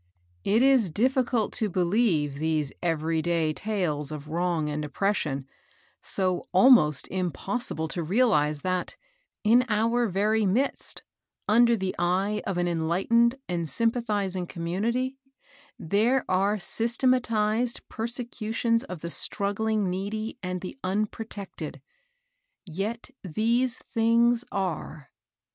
[0.43, 4.35] It is so difficult to believe these ev^ry day tales of (6) VI INTRODUCrnON.
[4.35, 5.45] wrong and oppressioiiy
[6.01, 8.95] so almost impossible to real ize that,
[9.43, 11.03] in our very midst,
[11.47, 15.17] under the eye of an enlightened and sympathizing commnnityy
[15.77, 21.79] there are systematized persecuticms of the straggling needy and the unprotected I
[22.71, 25.11] Yet these things are.